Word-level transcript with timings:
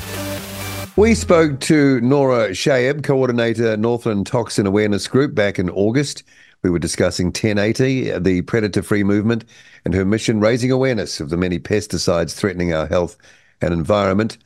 We 0.96 1.14
spoke 1.14 1.59
to 1.61 1.98
Nora 2.02 2.50
Shayeb, 2.50 3.04
coordinator 3.04 3.79
Northland 3.79 4.27
Toxin 4.27 4.66
Awareness 4.66 5.09
Group, 5.09 5.34
back 5.34 5.59
in 5.59 5.70
August. 5.70 6.25
We 6.62 6.68
were 6.68 6.79
discussing 6.79 7.29
1080, 7.29 8.18
the 8.18 8.43
predator 8.43 8.82
free 8.82 9.02
movement, 9.02 9.46
and 9.86 9.95
her 9.95 10.04
mission 10.04 10.41
raising 10.41 10.70
awareness 10.70 11.20
of 11.20 11.30
the 11.30 11.38
many 11.38 11.59
pesticides 11.59 12.34
threatening 12.34 12.75
our 12.75 12.86
health 12.86 13.16
and 13.61 13.73
environment. 13.73 14.38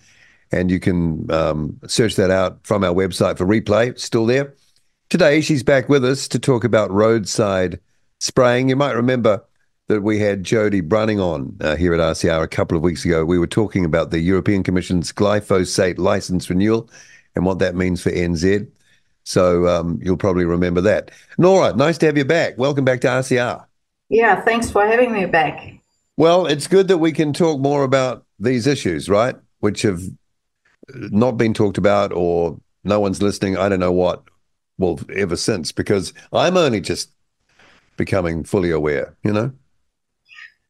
And 0.53 0.71
you 0.71 0.81
can 0.81 1.31
um, 1.31 1.79
search 1.87 2.17
that 2.17 2.31
out 2.31 2.59
from 2.65 2.83
our 2.83 2.93
website 2.93 3.39
for 3.39 3.47
replay, 3.47 3.99
still 3.99 4.27
there. 4.27 4.55
Today, 5.09 5.41
she's 5.41 5.63
back 5.63 5.89
with 5.89 6.05
us 6.05 6.29
to 6.29 6.39
talk 6.39 6.65
about 6.65 6.91
roadside 6.91 7.81
spraying. 8.19 8.69
You 8.69 8.77
might 8.77 8.93
remember 8.93 9.45
that 9.89 10.03
we 10.03 10.21
had 10.21 10.45
Jodie 10.45 10.87
Bruning 10.87 11.21
on 11.21 11.57
uh, 11.61 11.75
here 11.75 11.93
at 11.93 12.01
RCR 12.01 12.43
a 12.43 12.49
couple 12.49 12.77
of 12.77 12.83
weeks 12.83 13.05
ago. 13.05 13.25
We 13.25 13.39
were 13.39 13.49
talking 13.49 13.85
about 13.85 14.11
the 14.11 14.21
European 14.21 14.63
Commission's 14.63 15.13
glyphosate 15.13 15.99
license 15.99 16.49
renewal 16.49 16.89
and 17.35 17.45
what 17.45 17.59
that 17.59 17.75
means 17.75 18.01
for 18.01 18.11
NZ. 18.11 18.69
So 19.25 19.67
um, 19.67 19.99
you'll 20.03 20.17
probably 20.17 20.45
remember 20.45 20.81
that. 20.83 21.11
Nora, 21.39 21.75
nice 21.75 21.99
to 21.99 22.07
have 22.07 22.17
you 22.17 22.25
back. 22.25 22.57
Welcome 22.57 22.85
back 22.85 23.01
to 23.01 23.09
RCR. 23.09 23.65
Yeah, 24.09 24.41
thanks 24.43 24.71
for 24.71 24.87
having 24.87 25.13
me 25.13 25.27
back. 25.27 25.75
Well, 26.17 26.47
it's 26.47 26.67
good 26.67 26.89
that 26.89 26.99
we 26.99 27.13
can 27.13 27.33
talk 27.33 27.61
more 27.61 27.83
about 27.83 28.25
these 28.41 28.67
issues, 28.67 29.09
right? 29.09 29.37
Which 29.61 29.83
have 29.83 30.03
not 30.95 31.33
been 31.33 31.55
talked 31.55 31.79
about 31.79 32.13
or 32.13 32.59
no 32.83 32.99
one's 32.99 33.23
listening. 33.23 33.57
I 33.57 33.69
don't 33.69 33.81
know 33.81 33.93
what, 33.93 34.25
well, 34.79 34.99
ever 35.15 35.37
since, 35.37 35.71
because 35.71 36.13
I'm 36.33 36.57
only 36.57 36.81
just 36.81 37.11
becoming 37.97 38.45
fully 38.45 38.71
aware, 38.71 39.15
you 39.23 39.33
know? 39.33 39.53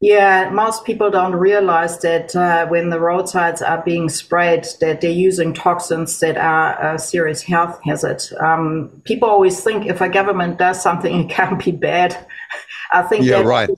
Yeah, 0.03 0.49
most 0.49 0.83
people 0.83 1.11
don't 1.11 1.35
realize 1.35 1.99
that 1.99 2.35
uh, 2.35 2.65
when 2.67 2.89
the 2.89 2.99
roadsides 2.99 3.61
are 3.61 3.83
being 3.83 4.09
sprayed, 4.09 4.65
that 4.79 4.99
they're 4.99 5.11
using 5.11 5.53
toxins 5.53 6.19
that 6.21 6.37
are 6.37 6.95
a 6.95 6.97
serious 6.97 7.43
health 7.43 7.79
hazard. 7.85 8.23
Um, 8.39 8.89
people 9.03 9.29
always 9.29 9.63
think 9.63 9.85
if 9.85 10.01
a 10.01 10.09
government 10.09 10.57
does 10.57 10.81
something, 10.81 11.19
it 11.29 11.29
can't 11.29 11.63
be 11.63 11.71
bad. 11.71 12.17
I 12.91 13.01
think. 13.03 13.25
Yeah, 13.25 13.41
right. 13.41 13.69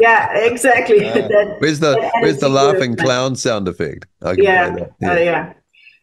yeah, 0.00 0.36
exactly. 0.36 1.06
Uh, 1.06 1.14
that, 1.28 1.56
where's 1.58 1.80
the 1.80 2.10
Where's 2.20 2.38
the 2.38 2.48
laughing 2.48 2.96
clown 2.96 3.36
sound 3.36 3.68
effect? 3.68 4.06
yeah, 4.36 4.76
yeah. 5.00 5.10
Uh, 5.10 5.16
yeah. 5.16 5.52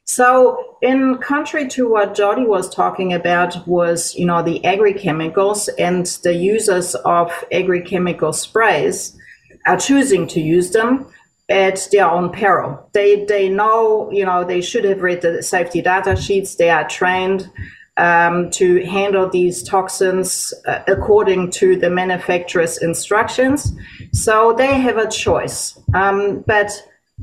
So, 0.06 0.78
in 0.82 1.18
contrary 1.20 1.68
to 1.70 1.90
what 1.90 2.16
Jodie 2.16 2.48
was 2.48 2.74
talking 2.74 3.14
about, 3.14 3.66
was 3.68 4.16
you 4.16 4.26
know 4.26 4.42
the 4.42 4.64
agri-chemicals 4.66 5.70
and 5.80 6.06
the 6.24 6.34
users 6.34 6.96
of 6.96 7.32
agri-chemical 7.52 8.34
sprays 8.34 9.18
are 9.66 9.78
choosing 9.78 10.28
to 10.28 10.42
use 10.42 10.72
them 10.72 11.06
at 11.50 11.88
their 11.92 12.10
own 12.10 12.32
peril. 12.32 12.90
They 12.94 13.26
they 13.26 13.50
know 13.50 14.12
you 14.12 14.26
know 14.26 14.44
they 14.44 14.62
should 14.62 14.84
have 14.86 15.02
read 15.02 15.22
the 15.22 15.42
safety 15.44 15.82
data 15.82 16.16
sheets. 16.16 16.56
They 16.56 16.70
are 16.70 16.88
trained 16.88 17.50
um, 17.98 18.50
to 18.52 18.84
handle 18.86 19.30
these 19.30 19.64
toxins 19.64 20.54
uh, 20.68 20.80
according 20.88 21.52
to 21.52 21.76
the 21.76 21.90
manufacturer's 21.90 22.78
instructions. 22.82 23.72
So 24.12 24.54
they 24.54 24.80
have 24.80 24.98
a 24.98 25.10
choice. 25.10 25.80
Um, 25.94 26.44
but 26.48 26.72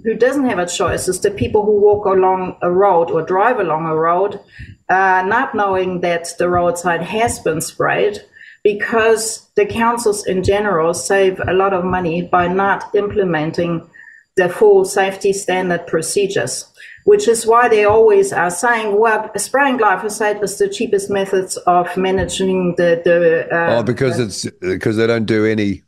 who 0.04 0.14
doesn't 0.14 0.48
have 0.48 0.58
a 0.58 0.66
choice 0.66 1.08
is 1.08 1.20
the 1.20 1.30
people 1.30 1.64
who 1.64 1.80
walk 1.80 2.06
along 2.06 2.56
a 2.62 2.70
road 2.70 3.10
or 3.10 3.22
drive 3.22 3.58
along 3.58 3.86
a 3.86 3.96
road, 3.96 4.40
uh, 4.88 5.24
not 5.26 5.54
knowing 5.54 6.00
that 6.00 6.28
the 6.38 6.48
roadside 6.48 7.02
has 7.02 7.38
been 7.40 7.60
sprayed 7.60 8.20
because 8.62 9.48
the 9.56 9.66
councils 9.66 10.26
in 10.26 10.42
general 10.42 10.94
save 10.94 11.40
a 11.46 11.52
lot 11.52 11.72
of 11.72 11.84
money 11.84 12.22
by 12.22 12.46
not 12.46 12.94
implementing 12.94 13.88
the 14.36 14.48
full 14.48 14.84
safety 14.84 15.32
standard 15.32 15.86
procedures, 15.86 16.66
which 17.04 17.28
is 17.28 17.46
why 17.46 17.68
they 17.68 17.84
always 17.84 18.32
are 18.32 18.50
saying, 18.50 18.98
well, 18.98 19.30
spraying 19.36 19.78
glyphosate 19.78 20.42
is 20.42 20.58
the 20.58 20.68
cheapest 20.68 21.10
methods 21.10 21.56
of 21.58 21.96
managing 21.96 22.74
the. 22.76 23.00
the 23.04 23.48
uh, 23.54 23.78
oh, 23.78 23.82
because 23.82 24.18
it's 24.18 24.48
because 24.60 24.96
they 24.96 25.06
don't 25.06 25.26
do 25.26 25.46
any 25.46 25.82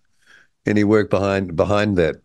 any 0.67 0.85
work 0.85 1.11
behind 1.11 1.57
behind 1.57 1.97
that. 1.99 2.17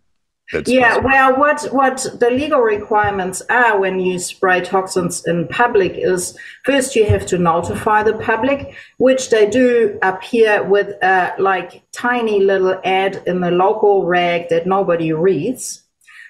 That's 0.54 0.72
yeah, 0.72 0.98
well, 0.98 1.38
what 1.38 1.66
what 1.74 2.06
the 2.22 2.30
legal 2.30 2.62
requirements 2.62 3.42
are 3.50 3.78
when 3.78 4.00
you 4.00 4.18
spray 4.18 4.62
toxins 4.62 5.28
in 5.28 5.50
public 5.50 5.92
is 5.96 6.38
first 6.64 6.96
you 6.96 7.06
have 7.06 7.26
to 7.28 7.38
notify 7.38 8.04
the 8.04 8.14
public, 8.14 8.74
which 8.98 9.30
they 9.30 9.50
do 9.50 10.00
appear 10.02 10.64
with 10.64 10.88
a 11.04 11.34
like 11.38 11.84
tiny 11.92 12.40
little 12.40 12.80
ad 12.86 13.22
in 13.28 13.42
the 13.42 13.52
local 13.52 14.06
rag 14.06 14.48
that 14.48 14.66
nobody 14.66 15.12
reads. 15.12 15.84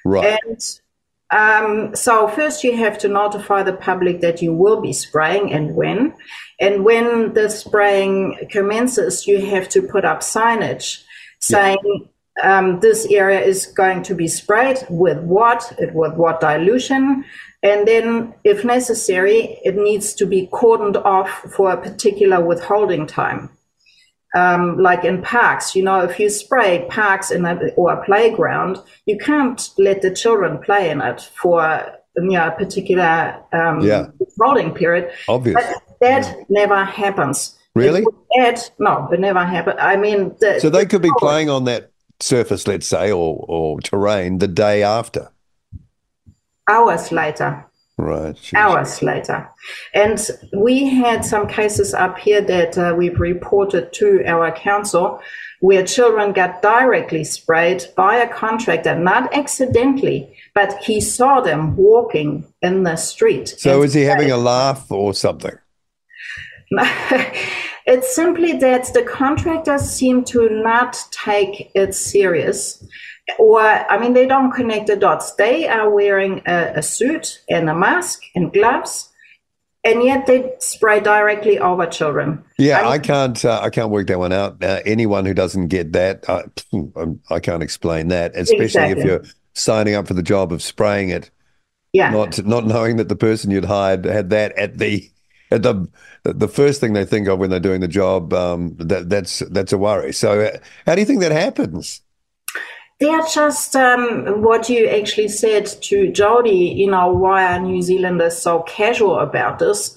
Right. 0.04 0.40
And 0.44 0.80
um, 1.32 1.96
so 1.96 2.28
first 2.28 2.64
you 2.64 2.76
have 2.78 2.98
to 3.00 3.08
notify 3.08 3.64
the 3.64 3.74
public 3.74 4.22
that 4.22 4.42
you 4.42 4.54
will 4.54 4.82
be 4.82 4.94
spraying 4.94 5.52
and 5.52 5.76
when. 5.76 6.14
And 6.60 6.84
when 6.86 7.34
the 7.34 7.50
spraying 7.50 8.48
commences, 8.50 9.28
you 9.28 9.46
have 9.46 9.70
to 9.70 9.82
put 9.82 10.06
up 10.06 10.22
signage 10.22 11.04
saying. 11.40 11.78
Yeah 11.84 12.08
um, 12.44 12.80
this 12.82 13.08
area 13.08 13.40
is 13.40 13.66
going 13.66 14.04
to 14.04 14.14
be 14.14 14.28
sprayed 14.28 14.86
with 14.90 15.20
what, 15.24 15.74
with 15.94 16.14
what 16.14 16.40
dilution, 16.40 17.26
and 17.64 17.88
then, 17.88 18.34
if 18.44 18.64
necessary, 18.64 19.60
it 19.64 19.76
needs 19.76 20.14
to 20.14 20.26
be 20.26 20.48
cordoned 20.48 21.04
off 21.04 21.30
for 21.56 21.72
a 21.72 21.82
particular 21.82 22.44
withholding 22.44 23.08
time. 23.08 23.50
Um, 24.36 24.78
like 24.78 25.06
in 25.06 25.22
parks, 25.22 25.76
you 25.76 25.84
know, 25.84 26.02
if 26.02 26.20
you 26.20 26.30
spray 26.30 26.86
parks 26.90 27.32
in 27.32 27.46
a, 27.46 27.56
or 27.76 27.94
a 27.94 28.06
playground, 28.06 28.78
you 29.06 29.18
can't 29.18 29.70
let 29.78 30.02
the 30.02 30.14
children 30.14 30.60
play 30.60 30.90
in 30.90 31.02
it 31.02 31.22
for 31.42 31.86
you 32.18 32.32
know, 32.32 32.48
a 32.48 32.52
particular 32.52 33.42
um, 33.54 33.82
yeah. 33.82 34.08
rolling 34.38 34.74
period. 34.74 35.12
Obvious. 35.28 35.56
But 35.56 35.82
that 36.02 36.26
yeah. 36.26 36.44
never 36.50 36.84
happens. 36.84 37.58
Really? 37.76 38.04
That, 38.38 38.72
no, 38.80 39.08
it 39.12 39.20
never 39.20 39.46
happened. 39.46 39.80
I 39.80 39.96
mean, 39.98 40.36
the, 40.40 40.60
so 40.60 40.70
they 40.70 40.86
could 40.86 41.02
be 41.02 41.12
playing 41.20 41.50
on 41.50 41.66
that 41.66 41.92
surface, 42.20 42.68
let's 42.68 42.88
say, 42.88 43.12
or, 43.12 43.46
or 43.48 43.80
terrain 43.82 44.40
the 44.40 44.48
day 44.48 44.84
after? 44.84 45.32
Hours 46.68 47.12
later. 47.12 47.67
Right. 47.98 48.36
Geez. 48.36 48.54
Hours 48.54 49.02
later. 49.02 49.50
And 49.94 50.20
we 50.56 50.88
had 50.88 51.26
some 51.26 51.48
cases 51.48 51.94
up 51.94 52.20
here 52.20 52.42
that 52.42 52.78
uh, 52.78 52.94
we've 52.96 53.20
reported 53.20 53.92
to 53.94 54.24
our 54.26 54.52
council 54.52 55.20
where 55.62 55.84
children 55.84 56.34
got 56.34 56.62
directly 56.62 57.24
sprayed 57.24 57.84
by 57.96 58.18
a 58.18 58.32
contractor, 58.32 58.94
not 58.94 59.34
accidentally, 59.34 60.38
but 60.54 60.78
he 60.84 61.02
saw 61.02 61.42
them 61.42 61.76
walking 61.76 62.46
in 62.62 62.84
the 62.84 62.96
street. 62.96 63.50
So 63.58 63.82
is 63.82 63.96
he 63.96 64.04
having 64.04 64.30
a 64.30 64.38
laugh 64.38 64.92
or 64.92 65.16
something? 65.16 65.58
It's 67.90 68.14
simply 68.14 68.52
that 68.58 68.94
the 68.94 69.04
contractors 69.04 69.84
seem 69.84 70.26
to 70.26 70.50
not 70.50 71.02
take 71.12 71.72
it 71.74 71.96
serious. 71.96 72.86
Or, 73.40 73.62
I 73.62 73.98
mean, 73.98 74.14
they 74.14 74.26
don't 74.26 74.52
connect 74.52 74.88
the 74.88 74.96
dots. 74.96 75.34
They 75.34 75.68
are 75.68 75.90
wearing 75.90 76.42
a, 76.46 76.74
a 76.76 76.82
suit 76.82 77.42
and 77.50 77.70
a 77.70 77.76
mask 77.76 78.22
and 78.36 78.54
gloves, 78.54 79.10
and 79.84 80.04
yet 80.04 80.28
they 80.28 80.54
spray 80.60 81.02
directly 81.02 81.60
over 81.60 81.86
children. 81.86 82.44
Yeah, 82.58 82.80
I, 82.80 82.84
mean, 82.84 82.92
I 82.92 83.00
can't. 83.00 83.46
Uh, 83.46 83.60
I 83.62 83.70
can't 83.70 83.90
work 83.90 84.08
that 84.08 84.20
one 84.20 84.34
out. 84.34 84.64
Uh, 84.64 84.82
anyone 84.86 85.26
who 85.26 85.34
doesn't 85.34 85.68
get 85.68 85.94
that, 85.94 86.28
uh, 86.30 86.44
I 87.30 87.40
can't 87.40 87.64
explain 87.64 88.08
that. 88.10 88.36
Especially 88.36 88.66
exactly. 88.66 89.02
if 89.02 89.06
you're 89.06 89.24
signing 89.54 89.96
up 89.96 90.08
for 90.08 90.14
the 90.14 90.24
job 90.24 90.54
of 90.54 90.62
spraying 90.62 91.10
it. 91.10 91.30
Yeah. 91.94 92.12
Not 92.12 92.46
not 92.46 92.66
knowing 92.66 92.98
that 92.98 93.10
the 93.10 93.16
person 93.16 93.52
you'd 93.52 93.66
hired 93.66 94.06
had 94.06 94.30
that 94.30 94.58
at 94.58 94.78
the 94.78 95.10
at 95.52 95.64
the 95.64 95.88
the 96.24 96.48
first 96.48 96.82
thing 96.82 96.94
they 96.94 97.06
think 97.06 97.28
of 97.28 97.40
when 97.40 97.50
they're 97.50 97.60
doing 97.60 97.82
the 97.82 97.88
job 97.88 98.34
um, 98.34 98.76
that 98.78 99.10
that's 99.10 99.40
that's 99.40 99.74
a 99.74 99.78
worry. 99.78 100.14
So, 100.14 100.42
uh, 100.42 100.58
how 100.86 100.96
do 100.96 101.02
you 101.02 101.06
think 101.06 101.22
that 101.22 101.32
happens? 101.32 102.02
They 103.00 103.10
are 103.10 103.26
just 103.32 103.76
um, 103.76 104.42
what 104.42 104.70
you 104.70 104.88
actually 104.88 105.28
said 105.28 105.68
to 105.84 106.12
Jodie. 106.12 106.76
You 106.76 106.90
know 106.90 107.12
why 107.12 107.46
are 107.46 107.60
New 107.60 107.82
Zealanders 107.82 108.38
so 108.38 108.64
casual 108.64 109.20
about 109.20 109.60
this? 109.60 109.96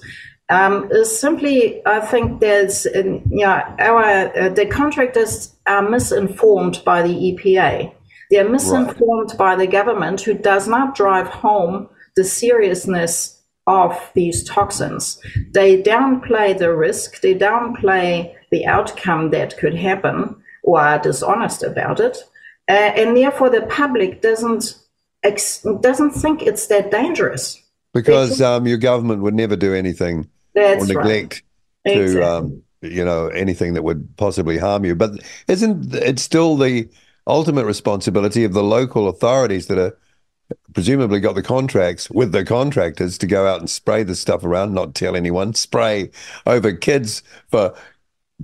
Um, 0.49 0.89
is 0.91 1.19
simply 1.19 1.81
I 1.85 2.01
think 2.01 2.41
there's 2.41 2.85
um, 2.95 3.23
yeah 3.29 3.75
our 3.79 4.37
uh, 4.37 4.49
the 4.49 4.67
contractors 4.67 5.55
are 5.65 5.89
misinformed 5.89 6.81
by 6.85 7.01
the 7.01 7.13
EPA. 7.13 7.93
They 8.29 8.39
are 8.39 8.49
misinformed 8.49 9.29
right. 9.31 9.37
by 9.37 9.55
the 9.55 9.67
government, 9.67 10.21
who 10.21 10.33
does 10.33 10.67
not 10.67 10.95
drive 10.95 11.27
home 11.27 11.89
the 12.15 12.23
seriousness 12.23 13.41
of 13.67 14.11
these 14.13 14.43
toxins. 14.43 15.19
They 15.51 15.81
downplay 15.81 16.57
the 16.57 16.73
risk, 16.75 17.21
they 17.21 17.35
downplay 17.35 18.33
the 18.51 18.65
outcome 18.65 19.31
that 19.31 19.57
could 19.57 19.75
happen, 19.75 20.35
or 20.63 20.79
are 20.79 20.99
dishonest 20.99 21.63
about 21.63 21.99
it. 21.99 22.17
Uh, 22.69 22.73
and 22.95 23.17
therefore, 23.17 23.49
the 23.49 23.61
public 23.63 24.21
doesn't 24.21 24.77
ex- 25.23 25.65
doesn't 25.81 26.11
think 26.11 26.41
it's 26.43 26.67
that 26.67 26.91
dangerous. 26.91 27.61
Because 27.93 28.41
um, 28.41 28.67
your 28.67 28.77
government 28.77 29.21
would 29.21 29.33
never 29.33 29.55
do 29.55 29.73
anything 29.73 30.29
That's 30.53 30.83
or 30.83 30.87
neglect 30.87 31.43
right. 31.85 31.93
to, 31.93 32.01
Exactly. 32.03 32.23
um, 32.23 32.63
you 32.81 33.03
know, 33.03 33.27
anything 33.27 33.73
that 33.73 33.83
would 33.83 34.15
possibly 34.15 34.57
harm 34.57 34.85
you. 34.85 34.95
But 34.95 35.11
isn't 35.47 35.93
it 35.93 36.19
still 36.19 36.55
the 36.55 36.89
ultimate 37.27 37.65
responsibility 37.65 38.43
of 38.43 38.53
the 38.53 38.63
local 38.63 39.09
authorities 39.09 39.67
that 39.67 39.77
are 39.77 39.97
presumably 40.73 41.19
got 41.19 41.35
the 41.35 41.43
contracts 41.43 42.09
with 42.09 42.31
the 42.31 42.43
contractors 42.43 43.17
to 43.17 43.27
go 43.27 43.47
out 43.47 43.59
and 43.59 43.69
spray 43.69 44.03
this 44.03 44.19
stuff 44.19 44.43
around, 44.43 44.73
not 44.73 44.95
tell 44.95 45.15
anyone, 45.15 45.53
spray 45.53 46.09
over 46.45 46.73
kids 46.73 47.23
for 47.49 47.73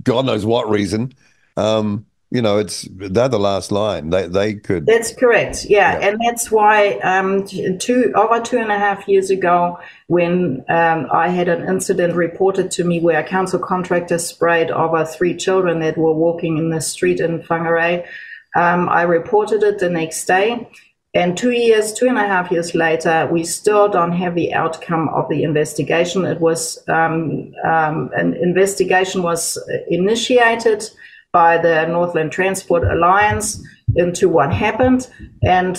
God 0.02 0.26
knows 0.26 0.46
what 0.46 0.70
reason. 0.70 1.12
Um, 1.56 2.06
you 2.30 2.42
know, 2.42 2.58
it's 2.58 2.86
they're 2.90 3.28
the 3.28 3.38
last 3.38 3.72
line. 3.72 4.10
They 4.10 4.28
they 4.28 4.54
could 4.54 4.84
That's 4.84 5.14
correct. 5.14 5.64
Yeah, 5.64 5.98
Yeah. 5.98 6.08
and 6.08 6.20
that's 6.26 6.50
why 6.50 6.98
um, 6.98 7.46
two 7.78 8.12
over 8.14 8.40
two 8.40 8.58
and 8.58 8.70
a 8.70 8.78
half 8.78 9.08
years 9.08 9.30
ago, 9.30 9.78
when 10.08 10.64
um, 10.68 11.08
I 11.10 11.28
had 11.28 11.48
an 11.48 11.66
incident 11.66 12.14
reported 12.14 12.70
to 12.72 12.84
me 12.84 13.00
where 13.00 13.18
a 13.18 13.24
council 13.24 13.58
contractor 13.58 14.18
sprayed 14.18 14.70
over 14.70 15.04
three 15.06 15.34
children 15.36 15.80
that 15.80 15.96
were 15.96 16.12
walking 16.12 16.58
in 16.58 16.68
the 16.68 16.82
street 16.82 17.20
in 17.20 17.40
Whangarei, 17.40 18.06
um, 18.54 18.88
I 18.90 19.02
reported 19.02 19.62
it 19.62 19.78
the 19.78 19.90
next 19.90 20.26
day. 20.26 20.68
And 21.14 21.38
two 21.38 21.52
years, 21.52 21.94
two 21.94 22.06
and 22.06 22.18
a 22.18 22.26
half 22.26 22.50
years 22.50 22.74
later, 22.74 23.26
we 23.32 23.42
still 23.42 23.88
don't 23.88 24.12
have 24.12 24.34
the 24.34 24.52
outcome 24.52 25.08
of 25.08 25.26
the 25.30 25.42
investigation. 25.42 26.26
It 26.26 26.38
was 26.40 26.78
um, 26.86 27.54
um, 27.64 28.10
an 28.14 28.34
investigation 28.34 29.22
was 29.22 29.56
initiated 29.88 30.84
by 31.32 31.58
the 31.58 31.86
Northland 31.86 32.32
Transport 32.32 32.84
Alliance 32.84 33.62
into 33.96 34.28
what 34.28 34.52
happened, 34.52 35.08
and 35.42 35.78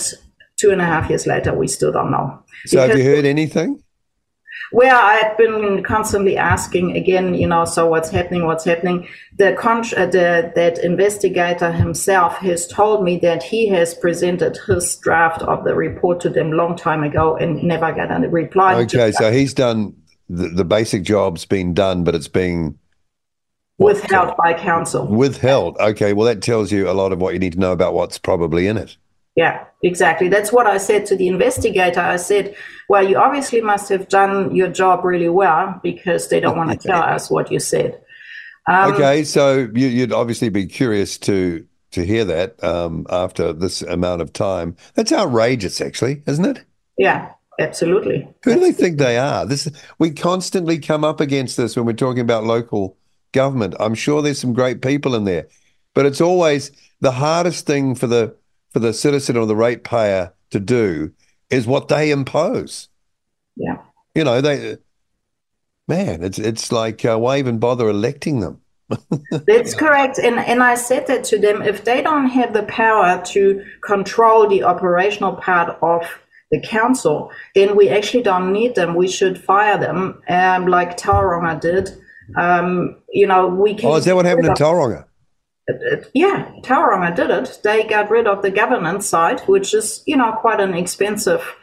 two 0.56 0.70
and 0.70 0.80
a 0.80 0.84
half 0.84 1.08
years 1.08 1.26
later, 1.26 1.54
we 1.54 1.66
still 1.66 1.92
don't 1.92 2.10
know. 2.10 2.42
So 2.66 2.86
have 2.86 2.96
you 2.96 3.04
heard 3.04 3.24
anything? 3.24 3.82
where 4.70 4.94
I've 4.94 5.36
been 5.36 5.82
constantly 5.82 6.36
asking 6.36 6.96
again, 6.96 7.34
you 7.34 7.46
know, 7.46 7.64
so 7.64 7.86
what's 7.86 8.08
happening? 8.08 8.46
What's 8.46 8.64
happening? 8.64 9.08
The, 9.36 9.54
con- 9.58 9.84
uh, 9.96 10.06
the 10.06 10.52
that 10.54 10.78
investigator 10.84 11.72
himself 11.72 12.36
has 12.38 12.66
told 12.68 13.02
me 13.02 13.18
that 13.18 13.42
he 13.42 13.68
has 13.68 13.94
presented 13.94 14.58
his 14.66 14.96
draft 14.96 15.42
of 15.42 15.64
the 15.64 15.74
report 15.74 16.20
to 16.20 16.28
them 16.28 16.52
long 16.52 16.76
time 16.76 17.02
ago 17.02 17.36
and 17.36 17.62
never 17.62 17.92
got 17.92 18.10
a 18.12 18.28
reply. 18.28 18.74
Okay, 18.82 19.10
so 19.12 19.32
he's 19.32 19.54
done 19.54 19.96
the, 20.28 20.48
the 20.48 20.64
basic 20.64 21.02
job's 21.02 21.44
been 21.44 21.74
done, 21.74 22.04
but 22.04 22.14
it's 22.14 22.28
being 22.28 22.78
withheld 23.80 24.36
by 24.36 24.54
council. 24.54 25.06
withheld. 25.06 25.76
Okay, 25.80 26.12
well 26.12 26.26
that 26.26 26.42
tells 26.42 26.70
you 26.70 26.88
a 26.88 26.92
lot 26.92 27.12
of 27.12 27.20
what 27.20 27.32
you 27.32 27.40
need 27.40 27.54
to 27.54 27.58
know 27.58 27.72
about 27.72 27.94
what's 27.94 28.18
probably 28.18 28.66
in 28.66 28.76
it. 28.76 28.96
Yeah, 29.36 29.64
exactly. 29.82 30.28
That's 30.28 30.52
what 30.52 30.66
I 30.66 30.76
said 30.76 31.06
to 31.06 31.16
the 31.16 31.28
investigator. 31.28 32.00
I 32.00 32.16
said, 32.16 32.54
well, 32.88 33.08
you 33.08 33.16
obviously 33.16 33.60
must 33.60 33.88
have 33.88 34.08
done 34.08 34.54
your 34.54 34.68
job 34.68 35.04
really 35.04 35.28
well 35.28 35.80
because 35.82 36.28
they 36.28 36.40
don't 36.40 36.56
want 36.56 36.70
to 36.72 36.88
tell 36.88 37.02
us 37.02 37.30
what 37.30 37.50
you 37.50 37.58
said. 37.58 38.00
Um, 38.66 38.92
okay, 38.92 39.24
so 39.24 39.68
you, 39.74 39.86
you'd 39.86 40.12
obviously 40.12 40.48
be 40.48 40.66
curious 40.66 41.16
to 41.18 41.66
to 41.92 42.04
hear 42.04 42.24
that 42.24 42.62
um, 42.62 43.06
after 43.10 43.52
this 43.52 43.82
amount 43.82 44.22
of 44.22 44.32
time. 44.32 44.76
That's 44.94 45.12
outrageous, 45.12 45.80
actually, 45.80 46.22
isn't 46.26 46.44
it? 46.44 46.64
Yeah, 46.96 47.32
absolutely. 47.58 48.28
Who 48.44 48.54
do 48.54 48.60
they 48.60 48.72
think 48.72 48.98
they 48.98 49.18
are? 49.18 49.46
This 49.46 49.70
we 49.98 50.10
constantly 50.10 50.78
come 50.78 51.02
up 51.02 51.20
against 51.20 51.56
this 51.56 51.76
when 51.76 51.86
we're 51.86 51.94
talking 51.94 52.20
about 52.20 52.44
local 52.44 52.96
government. 53.32 53.74
I'm 53.80 53.94
sure 53.94 54.22
there's 54.22 54.40
some 54.40 54.52
great 54.52 54.82
people 54.82 55.14
in 55.14 55.24
there, 55.24 55.48
but 55.94 56.06
it's 56.06 56.20
always 56.20 56.70
the 57.00 57.12
hardest 57.12 57.66
thing 57.66 57.94
for 57.94 58.06
the 58.06 58.34
for 58.70 58.78
the 58.78 58.92
citizen 58.92 59.36
or 59.36 59.46
the 59.46 59.56
ratepayer 59.56 60.32
to 60.50 60.60
do 60.60 61.12
is 61.50 61.66
what 61.66 61.88
they 61.88 62.10
impose. 62.10 62.88
Yeah. 63.56 63.78
You 64.14 64.24
know, 64.24 64.40
they 64.40 64.78
man, 65.88 66.22
it's 66.22 66.38
it's 66.38 66.72
like 66.72 67.04
uh, 67.04 67.18
why 67.18 67.38
even 67.38 67.58
bother 67.58 67.88
electing 67.88 68.40
them? 68.40 68.60
That's 69.46 69.74
correct. 69.74 70.18
And, 70.18 70.38
and 70.38 70.62
I 70.62 70.74
said 70.74 71.06
that 71.06 71.24
to 71.24 71.38
them 71.38 71.62
if 71.62 71.84
they 71.84 72.02
don't 72.02 72.26
have 72.26 72.52
the 72.52 72.64
power 72.64 73.22
to 73.26 73.64
control 73.82 74.48
the 74.48 74.64
operational 74.64 75.36
part 75.36 75.78
of 75.82 76.02
the 76.50 76.60
council, 76.60 77.30
then 77.54 77.76
we 77.76 77.88
actually 77.88 78.22
don't 78.22 78.52
need 78.52 78.74
them. 78.74 78.96
We 78.96 79.08
should 79.08 79.42
fire 79.42 79.78
them, 79.78 80.20
um, 80.28 80.66
like 80.66 80.96
Tauranga 80.96 81.60
did. 81.60 81.90
Um, 82.36 82.96
you 83.10 83.26
know, 83.26 83.48
we 83.48 83.74
can. 83.74 83.90
Oh, 83.90 83.96
is 83.96 84.04
that 84.04 84.16
what 84.16 84.24
happened 84.24 84.46
in 84.46 84.54
Tauranga? 84.54 85.06
Yeah, 86.14 86.50
Tauranga 86.62 87.14
did 87.14 87.30
it. 87.30 87.60
They 87.62 87.84
got 87.84 88.10
rid 88.10 88.26
of 88.26 88.42
the 88.42 88.50
governance 88.50 89.06
side, 89.06 89.40
which 89.40 89.72
is, 89.72 90.02
you 90.06 90.16
know, 90.16 90.32
quite 90.32 90.60
an 90.60 90.74
expensive 90.74 91.56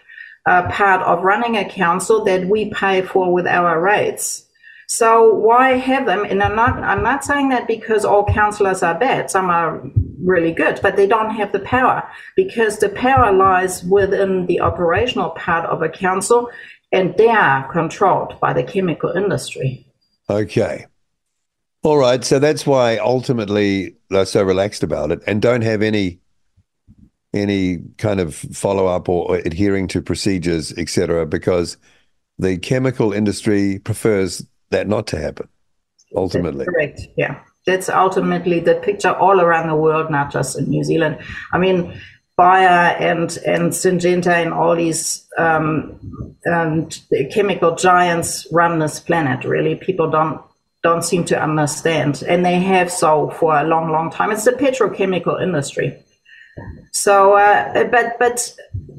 uh, 0.46 0.70
part 0.72 1.02
of 1.02 1.24
running 1.24 1.58
a 1.58 1.70
council 1.70 2.24
that 2.24 2.48
we 2.48 2.72
pay 2.72 3.02
for 3.02 3.34
with 3.34 3.46
our 3.48 3.82
rates. 3.82 4.46
So 4.88 5.34
why 5.34 5.74
have 5.74 6.06
them? 6.06 6.24
And 6.24 6.42
I'm 6.42 6.56
not, 6.56 6.82
I'm 6.82 7.04
not 7.04 7.26
saying 7.26 7.50
that 7.50 7.68
because 7.68 8.06
all 8.06 8.24
councillors 8.26 8.82
are 8.82 8.98
bad. 8.98 9.30
Some 9.30 9.50
are 9.50 9.84
really 10.24 10.54
good, 10.54 10.80
but 10.82 10.96
they 10.96 11.08
don't 11.08 11.32
have 11.32 11.52
the 11.52 11.60
power 11.60 12.10
because 12.38 12.80
the 12.80 12.90
power 12.90 13.34
lies 13.34 13.84
within 13.84 14.46
the 14.46 14.62
operational 14.62 15.32
part 15.32 15.66
of 15.66 15.82
a 15.82 15.90
council 15.90 16.50
and 16.94 17.16
they 17.18 17.28
are 17.28 17.70
controlled 17.70 18.40
by 18.40 18.54
the 18.54 18.64
chemical 18.64 19.12
industry. 19.12 19.87
Okay. 20.30 20.86
All 21.84 21.98
right. 21.98 22.24
So 22.24 22.40
that's 22.40 22.66
why 22.66 22.98
ultimately 22.98 23.96
they're 24.10 24.26
so 24.26 24.44
relaxed 24.44 24.84
about 24.84 25.12
it 25.12 25.22
and 25.28 25.42
don't 25.42 25.62
have 25.62 25.82
any 25.82 26.20
any 27.34 27.80
kind 27.98 28.20
of 28.20 28.36
follow 28.36 28.88
up 28.88 29.08
or 29.10 29.36
adhering 29.38 29.88
to 29.90 30.02
procedures, 30.02 30.74
etc., 30.78 31.26
because 31.26 31.78
the 32.40 32.58
chemical 32.58 33.14
industry 33.14 33.80
prefers 33.80 34.46
that 34.70 34.88
not 34.88 35.08
to 35.08 35.20
happen. 35.20 35.48
Ultimately, 36.16 36.66
Correct. 36.66 37.02
Yeah. 37.18 37.40
That's 37.66 37.90
ultimately 37.90 38.62
the 38.62 38.76
picture 38.76 39.12
all 39.12 39.42
around 39.42 39.68
the 39.68 39.76
world, 39.76 40.10
not 40.10 40.32
just 40.32 40.58
in 40.58 40.70
New 40.70 40.86
Zealand. 40.86 41.20
I 41.52 41.58
mean, 41.58 42.00
Bayer 42.38 42.96
and 43.00 43.36
and 43.48 43.72
Syngenta 43.72 44.28
and 44.28 44.54
all 44.54 44.76
these 44.76 45.28
um, 45.38 46.36
um, 46.46 46.88
chemical 47.32 47.76
giants 47.76 48.46
run 48.52 48.78
this 48.78 49.00
planet. 49.00 49.44
Really, 49.44 49.76
people 49.76 50.10
don't 50.12 50.40
don't 50.84 51.04
seem 51.04 51.26
to 51.26 51.42
understand, 51.42 52.24
and 52.28 52.46
they 52.46 52.60
have 52.60 52.92
so 52.92 53.32
for 53.32 53.58
a 53.58 53.64
long, 53.64 53.92
long 53.92 54.12
time. 54.12 54.32
It's 54.32 54.46
the 54.46 54.52
petrochemical 54.52 55.42
industry. 55.42 55.98
So, 56.92 57.34
uh, 57.34 57.86
but 57.86 58.18
but 58.20 58.56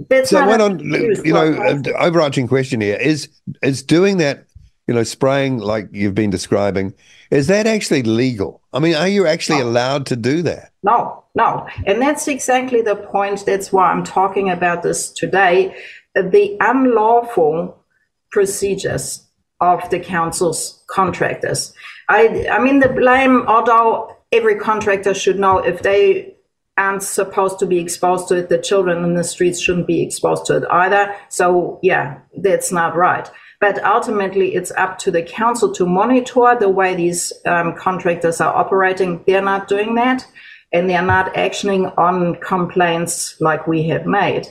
that's 0.09 0.31
so 0.31 0.41
not 0.41 0.49
why 0.49 0.57
don't 0.57 0.81
you 0.81 1.33
know? 1.33 1.83
Overarching 1.99 2.49
question 2.49 2.81
here 2.81 2.97
is 2.97 3.29
is 3.63 3.83
doing 3.83 4.17
that. 4.19 4.48
You 4.89 4.95
know, 4.95 5.05
spraying 5.05 5.59
like 5.59 5.91
you've 5.93 6.15
been 6.15 6.31
describing, 6.31 6.95
is 7.31 7.47
that 7.49 7.67
actually 7.67 8.03
legal? 8.03 8.63
I 8.73 8.79
mean, 8.79 8.95
are 8.95 9.07
you 9.07 9.27
actually 9.27 9.61
allowed 9.61 10.07
to 10.07 10.17
do 10.17 10.43
that? 10.43 10.73
No, 10.83 11.25
no. 11.35 11.69
And 11.87 12.01
that's 12.01 12.27
exactly 12.27 12.81
the 12.81 12.97
point. 12.97 13.45
That's 13.45 13.71
why 13.71 13.91
I'm 13.93 14.03
talking 14.03 14.49
about 14.49 14.83
this 14.83 15.11
today. 15.11 15.77
The 16.15 16.57
unlawful 16.59 17.85
procedures 18.31 19.27
of 19.61 19.89
the 19.91 20.01
council's 20.01 20.83
contractors. 20.89 21.75
I, 22.09 22.49
I 22.51 22.59
mean, 22.59 22.81
the 22.81 22.89
blame, 22.89 23.47
although 23.47 24.17
every 24.33 24.57
contractor 24.57 25.13
should 25.13 25.39
know 25.39 25.59
if 25.59 25.83
they 25.83 26.35
aren't 26.79 27.03
supposed 27.03 27.59
to 27.59 27.67
be 27.67 27.79
exposed 27.79 28.29
to 28.29 28.37
it, 28.37 28.49
the 28.49 28.57
children 28.57 29.05
in 29.05 29.15
the 29.15 29.25
streets 29.25 29.61
shouldn't 29.61 29.87
be 29.87 30.03
exposed 30.03 30.47
to 30.47 30.59
it 30.59 30.65
either. 30.71 31.15
So, 31.29 31.79
yeah, 31.83 32.21
that's 32.37 32.73
not 32.73 32.97
right. 32.97 33.29
But 33.61 33.83
ultimately, 33.85 34.55
it's 34.55 34.71
up 34.73 34.99
to 35.01 35.11
the 35.11 35.23
council 35.23 35.73
to 35.75 35.87
monitor 35.87 36.57
the 36.59 36.69
way 36.69 36.95
these 36.95 37.33
um, 37.45 37.75
contractors 37.77 38.41
are 38.41 38.55
operating. 38.55 39.25
They're 39.27 39.43
not 39.43 39.67
doing 39.67 39.97
that, 39.97 40.25
and 40.73 40.89
they're 40.89 41.03
not 41.03 41.35
actioning 41.35 41.93
on 41.99 42.37
complaints 42.37 43.41
like 43.41 43.67
we 43.67 43.89
have 43.89 44.07
made. 44.07 44.47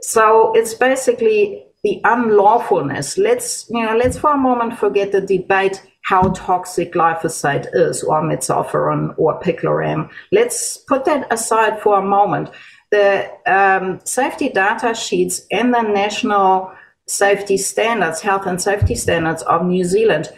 So 0.00 0.54
it's 0.54 0.74
basically 0.74 1.66
the 1.84 2.00
unlawfulness. 2.04 3.18
Let's 3.18 3.66
you 3.68 3.84
know, 3.84 3.96
let's 3.96 4.18
for 4.18 4.32
a 4.32 4.38
moment 4.38 4.78
forget 4.78 5.12
the 5.12 5.20
debate 5.20 5.82
how 6.02 6.30
toxic 6.30 6.94
glyphosate 6.94 7.66
is, 7.74 8.02
or 8.02 8.22
metsulfuron, 8.22 9.14
or 9.18 9.38
picloram. 9.40 10.08
Let's 10.32 10.78
put 10.78 11.04
that 11.04 11.30
aside 11.30 11.82
for 11.82 11.98
a 11.98 12.02
moment. 12.02 12.50
The 12.90 13.30
um, 13.46 14.00
safety 14.04 14.48
data 14.48 14.94
sheets 14.94 15.42
and 15.50 15.74
the 15.74 15.82
national 15.82 16.72
safety 17.08 17.56
standards, 17.56 18.20
health 18.20 18.46
and 18.46 18.60
safety 18.60 18.94
standards 18.94 19.42
of 19.42 19.64
New 19.64 19.84
Zealand 19.84 20.30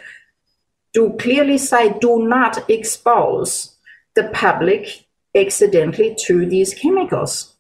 do 0.93 1.17
clearly 1.19 1.59
say 1.59 1.97
do 2.01 2.27
not 2.27 2.69
expose 2.71 3.77
the 4.15 4.25
public 4.33 5.05
accidentally 5.37 6.17
to 6.27 6.47
these 6.47 6.75
chemicals. 6.75 7.55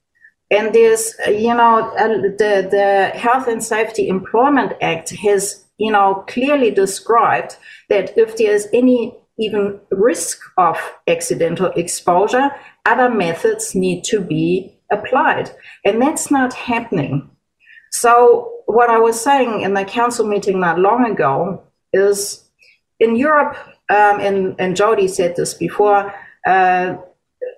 And 0.50 0.75
there's, 0.75 1.14
you 1.29 1.55
know, 1.55 1.93
the, 1.97 2.67
the 2.69 3.19
Health 3.19 3.47
and 3.47 3.62
Safety 3.62 4.09
Employment 4.09 4.73
Act 4.81 5.11
has, 5.11 5.64
you 5.79 5.93
know, 5.93 6.25
clearly 6.26 6.73
described 6.73 7.57
that 7.88 8.19
if 8.19 8.37
there's 8.37 8.67
any 8.73 9.14
even 9.38 9.81
risk 9.90 10.40
of 10.59 10.76
accidental 11.07 11.73
exposure, 11.76 12.50
other 12.85 13.09
methods 13.09 13.75
need 13.75 14.02
to 14.05 14.21
be 14.21 14.76
applied. 14.90 15.50
And 15.85 16.02
that's 16.02 16.31
not 16.31 16.52
happening. 16.52 17.31
So 17.93 18.52
what 18.75 18.91
I 18.91 18.99
was 18.99 19.21
saying 19.21 19.62
in 19.62 19.75
the 19.75 19.85
council 19.85 20.27
meeting 20.27 20.61
not 20.61 20.79
long 20.79 21.05
ago 21.11 21.62
is 21.93 22.49
in 22.99 23.17
Europe, 23.17 23.57
um, 23.89 24.21
and, 24.21 24.55
and 24.59 24.77
Jodie 24.77 25.11
said 25.11 25.37
this 25.37 25.55
before, 25.55 26.15
uh, 26.47 26.97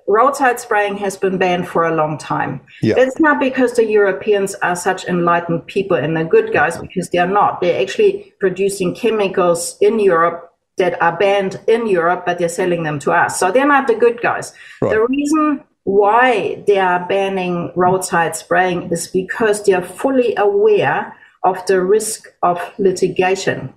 roadside 0.08 0.60
spraying 0.60 0.96
has 0.96 1.16
been 1.16 1.38
banned 1.38 1.68
for 1.68 1.84
a 1.84 1.94
long 1.94 2.18
time. 2.18 2.60
Yeah. 2.82 2.94
It's 2.96 3.20
not 3.20 3.40
because 3.40 3.74
the 3.74 3.84
Europeans 3.84 4.54
are 4.56 4.76
such 4.76 5.04
enlightened 5.04 5.66
people 5.66 5.96
and 5.96 6.16
they're 6.16 6.24
good 6.24 6.52
guys, 6.52 6.78
because 6.78 7.08
they're 7.10 7.26
not. 7.26 7.60
They're 7.60 7.80
actually 7.80 8.32
producing 8.40 8.94
chemicals 8.94 9.76
in 9.80 9.98
Europe 9.98 10.50
that 10.78 11.00
are 11.02 11.16
banned 11.16 11.60
in 11.68 11.86
Europe, 11.86 12.24
but 12.24 12.38
they're 12.38 12.48
selling 12.48 12.82
them 12.82 12.98
to 13.00 13.12
us. 13.12 13.38
So 13.38 13.52
they're 13.52 13.66
not 13.66 13.86
the 13.86 13.94
good 13.94 14.20
guys. 14.22 14.54
Right. 14.80 14.92
The 14.92 15.06
reason 15.06 15.64
why 15.84 16.62
they 16.66 16.78
are 16.78 17.06
banning 17.08 17.72
roadside 17.74 18.36
spraying 18.36 18.90
is 18.90 19.08
because 19.08 19.64
they 19.64 19.72
are 19.72 19.82
fully 19.84 20.34
aware 20.36 21.16
of 21.42 21.64
the 21.66 21.82
risk 21.82 22.28
of 22.42 22.58
litigation. 22.78 23.74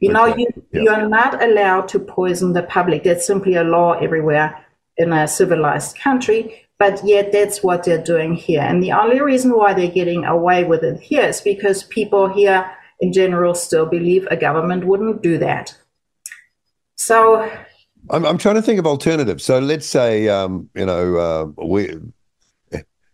You 0.00 0.12
know, 0.12 0.26
you, 0.26 0.46
Yeah. 0.72 0.82
you 0.82 0.90
are 0.90 1.08
not 1.08 1.42
allowed 1.42 1.88
to 1.88 1.98
poison 1.98 2.52
the 2.52 2.62
public. 2.62 3.04
That's 3.04 3.26
simply 3.26 3.54
a 3.54 3.64
law 3.64 3.92
everywhere 3.92 4.58
in 4.96 5.12
a 5.12 5.28
civilized 5.28 5.98
country. 5.98 6.66
But 6.78 7.00
yet, 7.04 7.32
that's 7.32 7.62
what 7.62 7.84
they're 7.84 8.02
doing 8.02 8.34
here. 8.34 8.60
And 8.60 8.82
the 8.82 8.92
only 8.92 9.20
reason 9.22 9.56
why 9.56 9.72
they're 9.72 9.88
getting 9.88 10.26
away 10.26 10.64
with 10.64 10.82
it 10.82 11.00
here 11.00 11.22
is 11.22 11.40
because 11.40 11.84
people 11.84 12.28
here 12.28 12.70
in 13.00 13.12
general 13.12 13.54
still 13.54 13.86
believe 13.86 14.26
a 14.30 14.36
government 14.36 14.84
wouldn't 14.84 15.22
do 15.22 15.38
that. 15.38 15.74
So, 16.96 17.50
I'm, 18.10 18.24
I'm 18.24 18.38
trying 18.38 18.54
to 18.56 18.62
think 18.62 18.78
of 18.78 18.86
alternatives. 18.86 19.44
So 19.44 19.58
let's 19.58 19.86
say, 19.86 20.28
um, 20.28 20.68
you 20.74 20.86
know, 20.86 21.16
uh, 21.16 21.64
we 21.64 21.94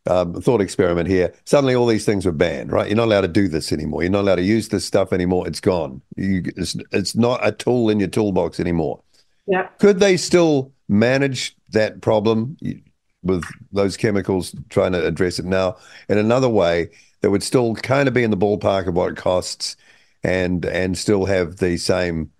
um, 0.07 0.41
thought 0.43 0.61
experiment 0.61 1.09
here. 1.09 1.33
Suddenly, 1.45 1.75
all 1.75 1.87
these 1.87 2.05
things 2.05 2.27
are 2.27 2.33
banned, 2.33 2.73
right? 2.73 2.89
You're 2.89 2.97
not 2.97 3.07
allowed 3.07 3.23
to 3.23 3.29
do 3.29 3.49
this 3.49 3.73
anymore. 3.73 4.03
You're 4.03 4.11
not 4.11 4.23
allowed 4.23 4.37
to 4.37 4.43
use 4.43 4.69
this 4.69 4.85
stuff 4.85 5.13
anymore. 5.13 5.47
It's 5.47 5.61
gone. 5.61 6.03
You, 6.17 6.43
it's, 6.57 6.77
it's 6.91 7.15
not 7.15 7.47
a 7.47 7.53
tool 7.53 7.89
in 7.89 8.01
your 8.01 8.09
toolbox 8.09 8.59
anymore. 8.59 9.01
yeah. 9.47 9.69
Could 9.79 10.01
they 10.01 10.17
still 10.17 10.73
manage 10.89 11.57
that 11.71 12.01
problem 12.01 12.57
with 13.23 13.45
those 13.71 13.97
chemicals, 13.97 14.55
trying 14.69 14.93
to 14.93 15.07
address 15.07 15.39
it 15.39 15.45
now 15.45 15.77
in 16.09 16.19
another 16.19 16.49
way 16.49 16.91
that 17.21 17.31
would 17.31 17.43
still 17.43 17.75
kind 17.77 18.09
of 18.09 18.15
be 18.15 18.25
in 18.25 18.33
the 18.33 18.37
ballpark 18.37 18.89
of 18.89 18.95
what 18.95 19.13
it 19.13 19.17
costs, 19.17 19.77
and 20.25 20.65
and 20.67 20.99
still 20.99 21.25
have 21.25 21.57
the 21.57 21.77
same 21.77 22.31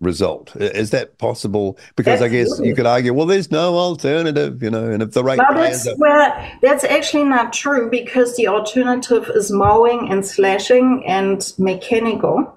result? 0.00 0.54
Is 0.56 0.90
that 0.90 1.18
possible? 1.18 1.78
Because 1.96 2.22
I 2.22 2.28
guess 2.28 2.60
you 2.60 2.74
could 2.74 2.86
argue, 2.86 3.12
well, 3.12 3.26
there's 3.26 3.50
no 3.50 3.76
alternative, 3.76 4.62
you 4.62 4.70
know, 4.70 4.90
and 4.90 5.02
if 5.02 5.12
the 5.12 5.24
right. 5.24 5.38
Players 5.38 5.84
that's 5.84 5.86
are- 5.86 5.96
well, 5.98 6.50
that's 6.62 6.84
actually 6.84 7.24
not 7.24 7.52
true 7.52 7.90
because 7.90 8.36
the 8.36 8.48
alternative 8.48 9.30
is 9.34 9.50
mowing 9.50 10.08
and 10.10 10.24
slashing 10.24 11.04
and 11.06 11.52
mechanical. 11.58 12.54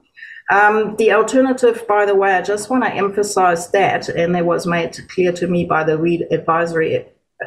Um, 0.52 0.96
the 0.98 1.14
alternative, 1.14 1.86
by 1.88 2.06
the 2.06 2.16
way, 2.16 2.34
I 2.34 2.42
just 2.42 2.70
want 2.70 2.84
to 2.84 2.94
emphasize 2.94 3.72
that, 3.72 4.10
and 4.10 4.36
it 4.36 4.46
was 4.46 4.68
made 4.68 4.98
clear 5.10 5.32
to 5.34 5.48
me 5.48 5.66
by 5.66 5.84
the 5.84 5.98
Reed 5.98 6.28
advisory, 6.30 7.06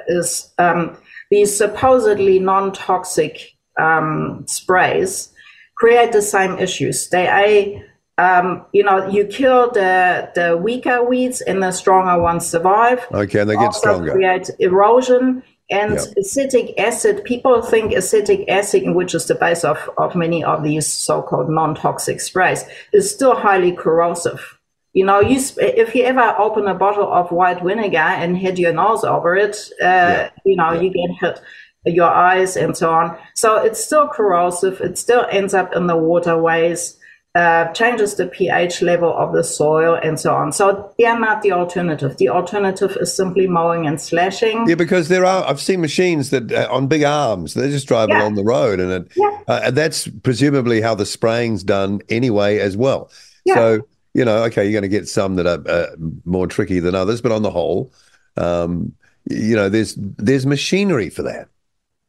is 0.09 0.53
um, 0.59 0.97
these 1.31 1.57
supposedly 1.57 2.39
non-toxic 2.39 3.53
um, 3.79 4.45
sprays 4.47 5.29
create 5.77 6.13
the 6.13 6.23
same 6.23 6.59
issues. 6.59 7.09
They 7.11 7.27
a 7.29 7.85
um, 8.19 8.65
you 8.73 8.83
know, 8.85 9.09
you 9.09 9.25
kill 9.27 9.71
the 9.73 10.31
the 10.35 10.57
weaker 10.57 11.03
weeds 11.03 11.41
and 11.41 11.63
the 11.63 11.73
stronger 11.73 12.21
ones 12.21 12.47
survive 12.47 13.05
okay, 13.13 13.41
and 13.41 13.51
they 13.51 13.55
get 13.55 13.67
also 13.67 13.81
stronger. 13.81 14.13
create 14.13 14.51
erosion 14.61 15.43
and 15.71 15.95
Yeah. 15.95 16.05
acetic 16.19 16.79
acid. 16.79 17.25
People 17.25 17.61
think 17.63 17.93
acetic 17.93 18.49
acid, 18.49 18.95
which 18.95 19.15
is 19.15 19.27
the 19.27 19.35
base 19.35 19.65
of, 19.65 19.91
of 19.97 20.15
many 20.15 20.45
of 20.45 20.63
these 20.63 20.87
so-called 20.87 21.49
non-toxic 21.51 22.21
sprays, 22.21 22.65
is 22.93 23.11
still 23.11 23.35
highly 23.35 23.73
corrosive. 23.73 24.59
You 24.93 25.07
know, 25.07 25.21
you 25.21 25.41
sp- 25.43 25.75
if 25.77 25.95
you 25.97 26.05
ever 26.05 26.37
open 26.39 26.69
a 26.69 26.75
bottle 26.75 27.13
of 27.13 27.33
white 27.33 27.63
vinegar 27.63 27.97
and 27.99 28.37
hit 28.37 28.59
your 28.59 28.73
nose 28.75 29.03
over 29.03 29.35
it, 29.35 29.57
uh, 29.83 30.29
you 30.45 30.55
know, 30.55 30.73
you 30.73 30.91
get 30.91 31.11
hit 31.21 31.41
your 31.87 32.11
eyes 32.11 32.57
and 32.57 32.77
so 32.77 32.91
on. 32.93 33.17
So 33.35 33.57
it's 33.57 33.83
still 33.83 34.07
corrosive. 34.07 34.81
It 34.81 34.97
still 34.99 35.27
ends 35.31 35.53
up 35.53 35.75
in 35.75 35.89
the 35.89 35.97
waterways 35.97 36.97
uh, 37.35 37.67
changes 37.73 38.15
the 38.15 38.27
pH 38.27 38.81
level 38.81 39.13
of 39.13 39.33
the 39.33 39.43
soil 39.43 39.99
and 40.03 40.21
so 40.21 40.33
on. 40.35 40.53
So 40.53 40.93
they 40.99 41.05
are 41.07 41.19
not 41.19 41.43
the 41.43 41.51
alternative. 41.51 42.17
The 42.17 42.29
alternative 42.29 42.97
is 43.01 43.13
simply 43.15 43.49
mowing 43.49 43.87
and 43.87 44.01
slashing. 44.01 44.69
Yeah, 44.69 44.77
because 44.77 45.09
there 45.09 45.25
are. 45.25 45.45
I've 45.45 45.61
seen 45.61 45.81
machines 45.81 46.31
that 46.31 46.53
uh, 46.53 46.69
on 46.71 46.87
big 46.87 47.03
arms 47.03 47.55
they 47.55 47.69
just 47.71 47.89
drive 47.89 48.09
Yeah. 48.09 48.21
along 48.21 48.37
the 48.37 48.45
road, 48.45 48.79
and 48.79 48.93
it, 48.93 49.13
Yeah. 49.17 49.39
uh, 49.49 49.71
that's 49.73 50.07
presumably 50.23 50.81
how 50.81 50.95
the 50.95 51.07
spraying's 51.07 51.65
done 51.65 52.03
anyway 52.09 52.59
as 52.59 52.77
well. 52.77 53.11
Yeah. 53.45 53.55
So 53.55 53.81
you 54.15 54.25
know, 54.25 54.45
okay, 54.45 54.63
you're 54.63 54.73
going 54.73 54.83
to 54.83 54.89
get 54.89 55.09
some 55.09 55.35
that 55.35 55.47
are 55.47 55.69
uh, 55.69 55.97
more 56.25 56.47
tricky 56.47 56.79
than 56.79 56.95
others, 56.95 57.21
but 57.21 57.33
on 57.33 57.43
the 57.43 57.51
whole, 57.51 57.93
um, 58.37 58.93
you 59.29 59.57
know, 59.57 59.69
there's 59.69 59.97
there's 59.99 60.47
machinery 60.47 61.11
for 61.11 61.23
that. 61.25 61.49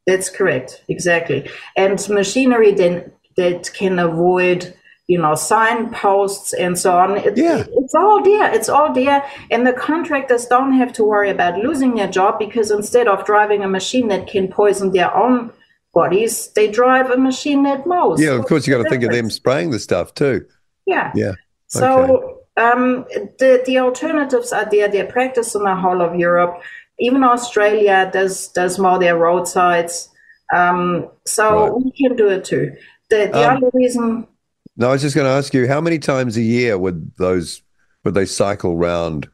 That's 0.05 0.29
correct, 0.29 0.83
exactly. 0.87 1.49
And 1.75 1.97
machinery 2.09 2.73
then 2.73 3.11
that 3.37 3.71
can 3.73 3.97
avoid, 3.97 4.71
you 5.07 5.19
know, 5.19 5.35
signposts 5.35 6.53
and 6.53 6.77
so 6.77 6.97
on. 6.97 7.17
It, 7.17 7.37
Yeah. 7.37 7.63
It's 7.81 7.93
all 7.95 8.23
there. 8.23 8.51
It's 8.53 8.69
all 8.69 8.91
there. 8.93 9.23
And 9.51 9.65
the 9.67 9.73
contractors 9.73 10.45
don't 10.47 10.73
have 10.73 10.91
to 10.93 11.03
worry 11.03 11.29
about 11.29 11.57
losing 11.59 11.95
their 11.95 12.07
job 12.07 12.39
because 12.39 12.71
instead 12.71 13.07
of 13.07 13.23
driving 13.25 13.63
a 13.63 13.67
machine 13.67 14.07
that 14.07 14.25
can 14.27 14.47
poison 14.47 14.91
their 14.91 15.15
own 15.15 15.51
bodies, 15.93 16.51
they 16.53 16.67
drive 16.69 17.09
a 17.11 17.17
machine 17.17 17.63
that 17.63 17.85
mows. 17.85 18.19
Yeah, 18.21 18.31
of 18.31 18.45
course, 18.45 18.65
you 18.65 18.75
got 18.75 18.83
to 18.83 18.89
think 18.89 19.03
of 19.03 19.11
them 19.11 19.29
spraying 19.29 19.69
the 19.71 19.79
stuff 19.79 20.13
too. 20.15 20.45
Yeah. 20.87 21.11
Yeah. 21.15 21.33
So 21.67 22.39
um, 22.57 23.05
the 23.39 23.61
the 23.65 23.79
alternatives 23.79 24.53
are 24.53 24.65
there. 24.69 24.87
They're 24.87 25.05
practiced 25.05 25.55
in 25.55 25.63
the 25.63 25.75
whole 25.75 26.01
of 26.01 26.15
Europe. 26.15 26.61
Even 26.99 27.23
Australia 27.23 28.09
does 28.11 28.47
does 28.49 28.79
mow 28.79 28.97
their 28.97 29.17
roadsides. 29.17 30.09
Um, 30.53 31.09
so 31.25 31.45
Right. 31.63 31.73
we 31.83 31.91
can 31.91 32.15
do 32.15 32.27
it 32.29 32.45
too. 32.45 32.73
The 33.09 33.29
the 33.31 33.49
Um, 33.49 33.55
only 33.55 33.69
reason 33.73 34.27
No, 34.77 34.89
I 34.89 34.93
was 34.93 35.01
just 35.01 35.15
going 35.15 35.25
to 35.25 35.31
ask 35.31 35.53
you, 35.53 35.67
how 35.67 35.79
many 35.79 35.99
times 35.99 36.35
a 36.37 36.41
year 36.41 36.77
would 36.77 37.15
those 37.15 37.61
would 38.03 38.13
they 38.13 38.25
cycle 38.25 38.77
round? 38.77 39.29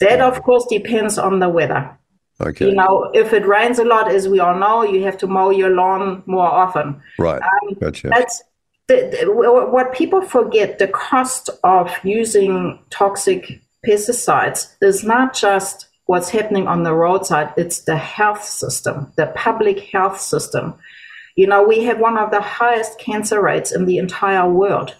that 0.00 0.20
of 0.20 0.42
course 0.42 0.66
depends 0.70 1.18
on 1.18 1.38
the 1.40 1.48
weather. 1.48 1.98
Okay, 2.40 2.66
You 2.66 2.74
know, 2.74 3.10
if 3.14 3.32
it 3.32 3.46
rains 3.46 3.78
a 3.78 3.84
lot, 3.84 4.10
as 4.10 4.28
we 4.28 4.40
all 4.40 4.58
know, 4.58 4.82
you 4.82 5.04
have 5.04 5.16
to 5.18 5.26
mow 5.28 5.50
your 5.50 5.70
lawn 5.70 6.22
more 6.26 6.46
often. 6.46 7.00
right, 7.18 7.40
um, 7.40 7.74
gotcha. 7.80 8.08
That's 8.08 8.42
the, 8.88 9.18
the, 9.24 9.32
what 9.32 9.94
people 9.94 10.20
forget. 10.20 10.78
The 10.78 10.88
cost 10.88 11.48
of 11.62 11.92
using 12.02 12.80
toxic 12.90 13.60
pesticides 13.86 14.74
is 14.82 15.04
not 15.04 15.34
just 15.34 15.86
what's 16.06 16.28
happening 16.28 16.66
on 16.66 16.82
the 16.82 16.92
roadside; 16.92 17.54
it's 17.56 17.84
the 17.84 17.96
health 17.96 18.44
system, 18.44 19.12
the 19.16 19.26
public 19.36 19.78
health 19.80 20.20
system. 20.20 20.74
You 21.36 21.46
know, 21.46 21.62
we 21.62 21.82
have 21.84 21.98
one 21.98 22.16
of 22.16 22.30
the 22.30 22.40
highest 22.40 22.98
cancer 22.98 23.42
rates 23.42 23.72
in 23.72 23.86
the 23.86 23.98
entire 23.98 24.48
world. 24.48 24.94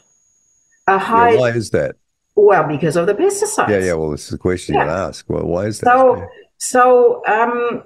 A 0.87 0.99
high, 0.99 1.33
Yeah, 1.33 1.39
why 1.41 1.51
is 1.51 1.71
that? 1.71 1.97
well, 2.37 2.67
because 2.67 2.97
of 2.97 3.07
the 3.07 3.15
pesticides. 3.15 3.69
Yeah, 3.69 3.79
yeah. 3.79 3.93
Well, 3.95 4.11
this 4.11 4.27
is 4.27 4.33
a 4.35 4.39
question 4.39 4.75
you 4.75 4.81
Yeah. 4.81 4.87
to 4.87 4.93
ask. 4.93 5.25
Well, 5.29 5.45
why 5.47 5.67
is 5.67 5.81
that? 5.81 5.87
So, 5.87 6.27
so 6.59 7.23
um, 7.27 7.85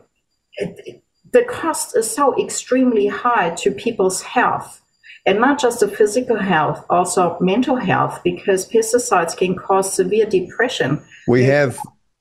it- 0.56 1.02
the 1.30 1.44
cost 1.44 1.94
is 1.94 2.10
so 2.10 2.34
extremely 2.42 3.06
high 3.06 3.50
to 3.56 3.70
people's 3.70 4.22
health, 4.22 4.80
and 5.26 5.38
not 5.38 5.60
just 5.60 5.80
the 5.80 5.88
physical 5.88 6.38
health, 6.38 6.82
also 6.88 7.36
mental 7.40 7.76
health, 7.76 8.20
because 8.24 8.66
pesticides 8.66 9.36
can 9.36 9.54
cause 9.54 9.92
severe 9.92 10.24
depression. 10.24 11.02
we 11.28 11.44
have 11.44 11.78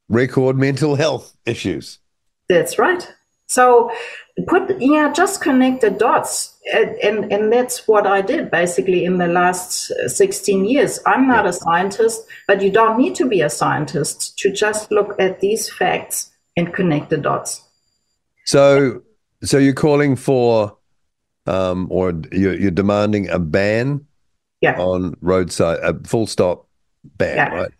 record 0.10 0.58
mental 0.58 0.96
health 0.96 1.38
issues. 1.46 2.00
That's 2.50 2.78
right. 2.78 3.08
So, 3.48 3.90
put 4.48 4.80
yeah, 4.80 5.12
just 5.14 5.42
connect 5.42 5.82
the 5.82 5.90
dots, 5.90 6.54
and 6.74 6.90
and, 6.98 7.32
and 7.32 7.52
that's 7.52 7.88
what 7.88 8.06
I 8.06 8.22
did 8.22 8.52
basically 8.52 9.06
in 9.06 9.18
the 9.18 9.28
last 9.28 9.90
uh, 9.92 10.08
sixteen 10.10 10.66
years. 10.66 11.00
I'm 11.06 11.28
not 11.28 11.46
a 11.46 11.54
scientist, 11.54 12.26
but 12.48 12.62
you 12.62 12.70
don't 12.72 12.98
need 12.98 13.16
to 13.16 13.28
be 13.28 13.42
a 13.42 13.50
scientist 13.50 14.38
to 14.40 14.52
just 14.52 14.92
look 14.92 15.16
at 15.20 15.40
these 15.40 15.70
facts 15.70 16.30
and 16.58 16.74
connect 16.74 17.10
the 17.10 17.18
dots. 17.18 17.62
So, 18.46 19.02
so 19.44 19.58
you're 19.58 19.74
calling 19.74 20.16
for, 20.16 20.76
um, 21.46 21.88
or 21.92 22.14
you're, 22.32 22.56
you're 22.56 22.72
demanding 22.72 23.30
a 23.30 23.40
ban 23.40 24.06
Yeah. 24.62 24.78
on 24.80 25.16
roadside, 25.22 25.80
a 25.84 25.94
full 26.08 26.28
stop 26.28 26.68
ban, 27.04 27.36
Yeah. 27.36 27.50
right? 27.54 27.72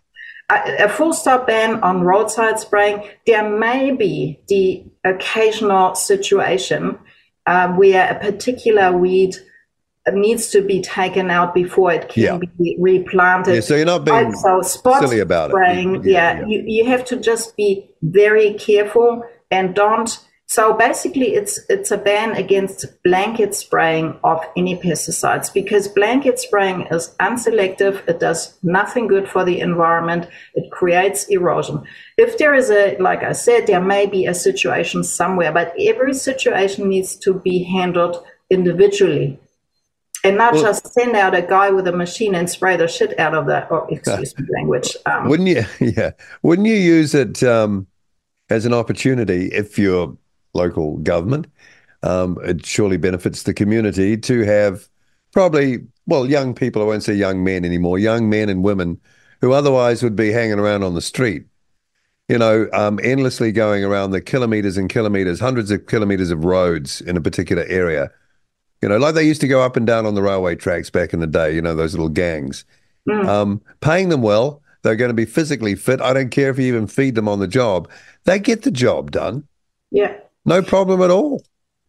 A, 0.50 0.88
full 0.88 1.12
stop 1.12 1.46
ban 1.46 1.80
on 1.82 2.02
roadside 2.02 2.58
spraying. 2.58 3.06
There 3.26 3.48
may 3.58 3.90
be 3.92 4.40
the 4.48 4.84
occasional 5.04 5.94
situation 5.94 6.98
uh, 7.46 7.68
where 7.74 8.10
a 8.10 8.18
particular 8.18 8.96
weed 8.96 9.34
needs 10.12 10.48
to 10.48 10.62
be 10.62 10.80
taken 10.80 11.30
out 11.30 11.54
before 11.54 11.92
it 11.92 12.08
can 12.08 12.22
Yeah. 12.22 12.38
be 12.58 12.76
replanted. 12.78 13.54
Yeah, 13.54 13.60
so 13.60 13.76
you're 13.76 13.84
not 13.84 14.04
being 14.06 14.34
also, 14.34 14.62
spot 14.62 15.00
silly 15.02 15.20
about 15.20 15.50
it. 15.50 15.52
spraying. 15.52 15.96
Yeah, 15.96 16.00
Yeah, 16.02 16.40
yeah. 16.40 16.46
You, 16.46 16.62
you 16.66 16.84
have 16.86 17.04
to 17.06 17.16
just 17.18 17.56
be 17.56 17.90
very 18.02 18.54
careful 18.54 19.22
and 19.50 19.74
don't 19.74 20.18
So 20.50 20.72
basically, 20.72 21.34
it's 21.34 21.60
it's 21.68 21.90
a 21.90 21.98
ban 21.98 22.32
against 22.32 22.86
blanket 23.04 23.54
spraying 23.54 24.18
of 24.24 24.42
any 24.56 24.76
pesticides 24.76 25.52
because 25.52 25.88
blanket 25.88 26.38
spraying 26.38 26.86
is 26.90 27.14
unselective. 27.20 28.02
It 28.08 28.18
does 28.18 28.56
nothing 28.62 29.08
good 29.08 29.28
for 29.28 29.44
the 29.44 29.60
environment. 29.60 30.26
It 30.54 30.70
creates 30.70 31.24
erosion. 31.24 31.84
If 32.16 32.38
there 32.38 32.54
is 32.54 32.70
a, 32.70 32.96
like 32.98 33.22
I 33.22 33.32
said, 33.32 33.66
there 33.66 33.82
may 33.82 34.06
be 34.06 34.24
a 34.24 34.32
situation 34.32 35.04
somewhere, 35.04 35.52
but 35.52 35.74
every 35.78 36.14
situation 36.14 36.88
needs 36.88 37.16
to 37.16 37.34
be 37.34 37.62
handled 37.64 38.24
individually 38.48 39.38
and 40.24 40.38
not 40.38 40.54
well, 40.54 40.62
just 40.62 40.90
send 40.94 41.14
out 41.14 41.34
a 41.34 41.42
guy 41.42 41.70
with 41.70 41.86
a 41.88 41.92
machine 41.92 42.34
and 42.34 42.48
spray 42.48 42.78
the 42.78 42.88
shit 42.88 43.18
out 43.20 43.34
of 43.34 43.46
that. 43.48 43.70
Or 43.70 43.86
excuse 43.90 44.38
me, 44.38 44.46
language. 44.56 44.96
Um, 45.04 45.28
wouldn't 45.28 45.48
you? 45.50 45.64
Yeah, 45.94 46.12
wouldn't 46.42 46.66
you 46.66 46.74
use 46.74 47.14
it 47.14 47.42
um, 47.42 47.86
as 48.48 48.64
an 48.64 48.72
opportunity 48.72 49.48
if 49.48 49.78
you're 49.78 50.16
local 50.58 50.98
government. 50.98 51.46
Um, 52.02 52.38
it 52.44 52.64
surely 52.64 52.96
benefits 52.96 53.42
the 53.42 53.54
community 53.54 54.16
to 54.16 54.44
have 54.44 54.88
probably, 55.32 55.78
well, 56.06 56.26
young 56.26 56.54
people, 56.54 56.82
I 56.82 56.84
won't 56.84 57.02
say 57.02 57.14
young 57.14 57.42
men 57.42 57.64
anymore, 57.64 57.98
young 57.98 58.28
men 58.28 58.48
and 58.48 58.62
women 58.62 59.00
who 59.40 59.52
otherwise 59.52 60.02
would 60.02 60.16
be 60.16 60.30
hanging 60.30 60.58
around 60.58 60.82
on 60.82 60.94
the 60.94 61.00
street, 61.00 61.44
you 62.28 62.38
know, 62.38 62.68
um, 62.72 63.00
endlessly 63.02 63.52
going 63.52 63.84
around 63.84 64.10
the 64.10 64.20
kilometers 64.20 64.76
and 64.76 64.90
kilometers, 64.90 65.40
hundreds 65.40 65.70
of 65.70 65.86
kilometers 65.86 66.30
of 66.30 66.44
roads 66.44 67.00
in 67.00 67.16
a 67.16 67.20
particular 67.20 67.64
area. 67.64 68.10
You 68.82 68.88
know, 68.88 68.98
like 68.98 69.14
they 69.14 69.26
used 69.26 69.40
to 69.40 69.48
go 69.48 69.62
up 69.62 69.76
and 69.76 69.86
down 69.86 70.06
on 70.06 70.14
the 70.14 70.22
railway 70.22 70.54
tracks 70.54 70.90
back 70.90 71.12
in 71.12 71.20
the 71.20 71.26
day, 71.26 71.54
you 71.54 71.62
know, 71.62 71.74
those 71.74 71.94
little 71.94 72.08
gangs. 72.08 72.64
Mm. 73.08 73.26
Um, 73.26 73.62
paying 73.80 74.08
them 74.08 74.22
well, 74.22 74.62
they're 74.82 74.96
going 74.96 75.10
to 75.10 75.14
be 75.14 75.24
physically 75.24 75.74
fit. 75.74 76.00
I 76.00 76.12
don't 76.12 76.30
care 76.30 76.50
if 76.50 76.58
you 76.58 76.66
even 76.66 76.86
feed 76.86 77.14
them 77.14 77.28
on 77.28 77.40
the 77.40 77.48
job. 77.48 77.88
They 78.24 78.38
get 78.38 78.62
the 78.62 78.70
job 78.70 79.10
done. 79.10 79.46
Yeah. 79.90 80.16
No 80.44 80.62
problem 80.62 81.02
at 81.02 81.10
all. 81.10 81.42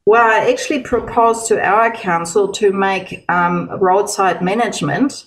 Well, 0.06 0.26
I 0.26 0.50
actually 0.50 0.82
proposed 0.82 1.48
to 1.48 1.62
our 1.64 1.92
council 1.92 2.52
to 2.54 2.72
make 2.72 3.26
um, 3.30 3.70
roadside 3.80 4.42
management 4.42 5.26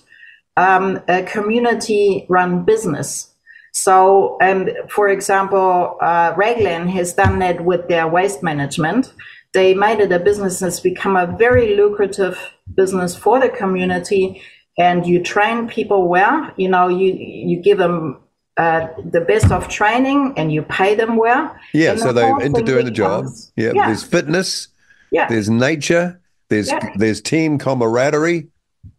um, 0.57 1.01
a 1.07 1.23
community 1.23 2.25
run 2.29 2.63
business. 2.63 3.33
So, 3.71 4.37
um, 4.41 4.69
for 4.89 5.09
example, 5.09 5.97
uh, 6.01 6.33
Raglan 6.35 6.87
has 6.89 7.13
done 7.13 7.39
that 7.39 7.63
with 7.63 7.87
their 7.87 8.07
waste 8.07 8.43
management. 8.43 9.13
They 9.53 9.73
made 9.73 9.99
it 9.99 10.11
a 10.11 10.19
business 10.19 10.59
that's 10.59 10.79
become 10.79 11.15
a 11.15 11.27
very 11.37 11.75
lucrative 11.75 12.37
business 12.75 13.15
for 13.15 13.39
the 13.39 13.49
community. 13.49 14.41
And 14.77 15.05
you 15.05 15.23
train 15.23 15.67
people 15.67 16.07
well. 16.07 16.51
You 16.57 16.69
know, 16.69 16.87
you 16.87 17.13
you 17.13 17.61
give 17.61 17.77
them 17.77 18.22
uh, 18.57 18.87
the 19.11 19.21
best 19.21 19.51
of 19.51 19.67
training 19.67 20.33
and 20.37 20.51
you 20.51 20.61
pay 20.61 20.95
them 20.95 21.15
well. 21.15 21.55
Yeah, 21.73 21.95
so 21.95 22.13
they're 22.13 22.39
into 22.41 22.61
doing 22.61 22.85
the 22.85 22.91
job. 22.91 23.25
Yeah, 23.55 23.71
yeah, 23.73 23.87
there's 23.87 24.03
fitness. 24.03 24.67
Yeah, 25.11 25.27
there's 25.27 25.49
nature. 25.49 26.21
There's 26.49 26.69
yeah. 26.69 26.91
there's 26.95 27.21
team 27.21 27.57
camaraderie. 27.57 28.47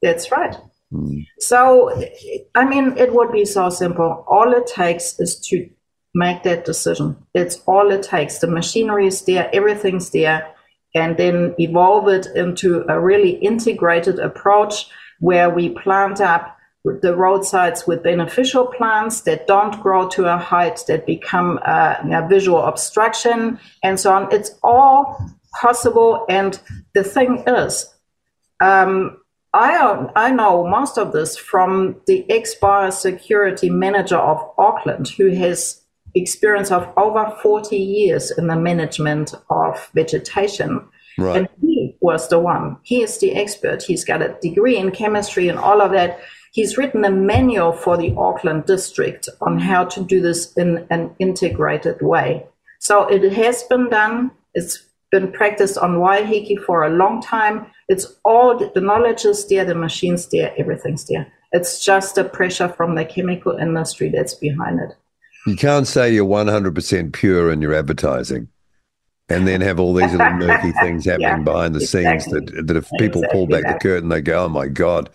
That's 0.03 0.31
right. 0.33 0.57
Mm. 0.93 1.27
So, 1.39 1.93
I 2.55 2.65
mean, 2.65 2.97
it 2.97 3.15
would 3.15 3.33
be 3.33 3.45
so 3.45 3.69
simple. 3.71 4.25
All 4.29 4.53
it 4.53 4.67
takes 4.67 5.19
is 5.19 5.39
to 5.49 5.69
make 6.15 6.43
that 6.45 6.65
decision. 6.65 7.17
It's 7.35 7.61
all 7.67 7.91
it 7.91 8.03
takes. 8.03 8.39
The 8.39 8.47
machinery 8.47 9.07
is 9.07 9.23
there, 9.23 9.51
everything's 9.53 10.11
there, 10.11 10.47
and 10.95 11.17
then 11.17 11.55
evolve 11.59 12.09
it 12.09 12.27
into 12.35 12.85
a 12.89 13.01
really 13.01 13.31
integrated 13.31 14.19
approach 14.19 14.87
where 15.21 15.51
we 15.51 15.71
plant 15.71 16.21
up 16.21 16.54
the 16.85 17.17
roadsides 17.17 17.87
with 17.87 18.03
beneficial 18.03 18.67
plants 18.67 19.23
that 19.23 19.47
don't 19.47 19.81
grow 19.83 20.07
to 20.09 20.27
a 20.33 20.37
height 20.37 20.85
that 20.87 21.07
become 21.07 21.59
uh, 21.65 21.97
a 22.13 22.29
visual 22.29 22.63
obstruction 22.63 23.59
and 23.83 23.99
so 23.99 24.13
on. 24.13 24.29
It's 24.31 24.51
all 24.63 25.19
possible. 25.61 26.27
And 26.29 26.61
the 26.95 27.03
thing 27.03 27.43
is, 27.47 27.87
um, 28.61 29.17
I, 29.55 30.09
I 30.15 30.31
know 30.33 30.67
most 30.67 30.99
of 30.99 31.13
this 31.13 31.37
from 31.37 32.01
the 32.07 32.29
ex 32.31 32.55
biosecurity 32.61 33.71
manager 33.71 34.19
of 34.19 34.43
Auckland, 34.59 35.09
who 35.09 35.31
has 35.31 35.81
experience 36.15 36.71
of 36.71 36.93
over 36.97 37.35
40 37.43 37.77
years 37.77 38.31
in 38.31 38.49
the 38.49 38.57
management 38.57 39.35
of 39.49 39.91
vegetation. 39.95 40.87
Right. 41.17 41.37
And 41.37 41.49
he 41.61 41.97
was 42.01 42.29
the 42.29 42.39
one. 42.39 42.77
He 42.83 43.03
is 43.03 43.19
the 43.19 43.35
expert. 43.35 43.83
He's 43.83 44.05
got 44.05 44.23
a 44.23 44.37
degree 44.43 44.77
in 44.77 44.91
chemistry 44.91 45.49
and 45.49 45.59
all 45.59 45.81
of 45.81 45.93
that. 45.93 46.21
He's 46.55 46.79
written 46.79 47.05
a 47.05 47.11
manual 47.11 47.73
for 47.73 47.97
the 47.97 48.15
Auckland 48.17 48.67
district 48.67 49.29
on 49.41 49.59
how 49.59 49.87
to 49.87 50.05
do 50.05 50.21
this 50.21 50.53
in 50.53 50.87
an 50.89 51.11
integrated 51.19 52.01
way. 52.01 52.47
So 52.79 53.09
it 53.09 53.33
has 53.33 53.65
been 53.65 53.91
done. 53.91 54.31
It's 54.55 54.85
been 55.11 55.33
practiced 55.33 55.77
on 55.79 55.97
Waiheke 55.97 56.63
for 56.65 56.85
a 56.85 56.91
long 56.91 57.21
time. 57.21 57.67
It's 57.89 58.07
all 58.25 58.57
the 58.57 58.81
knowledge 58.81 59.25
is 59.25 59.49
there, 59.49 59.65
the 59.65 59.75
machines 59.75 60.29
there, 60.29 60.55
everything's 60.57 61.07
there. 61.07 61.27
It's 61.51 61.85
just 61.85 62.15
the 62.15 62.23
pressure 62.23 62.69
from 62.69 62.95
the 62.95 63.05
chemical 63.05 63.57
industry 63.57 64.11
that's 64.11 64.35
behind 64.35 64.79
it. 64.79 64.95
You 65.49 65.57
can't 65.57 65.89
say 65.89 66.15
you're 66.15 66.25
100% 66.25 67.13
pure 67.13 67.51
in 67.51 67.63
your 67.63 67.75
advertising 67.75 68.47
and 69.29 69.49
then 69.49 69.61
have 69.61 69.81
all 69.81 69.93
these 69.93 70.13
little 70.13 70.35
murky 70.35 70.71
things 70.81 71.05
happening 71.05 71.29
yeah, 71.29 71.39
behind 71.39 71.75
the 71.75 71.81
exactly. 71.81 72.21
scenes 72.21 72.55
that, 72.55 72.67
that 72.69 72.77
if 72.77 72.89
people 73.01 73.23
exactly 73.23 73.41
pull 73.41 73.47
back 73.49 73.65
that. 73.65 73.73
the 73.73 73.89
curtain, 73.89 74.09
they 74.09 74.21
go, 74.21 74.45
oh 74.45 74.49
my 74.49 74.69
God, 74.69 75.11